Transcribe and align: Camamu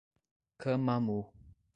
Camamu 0.61 1.19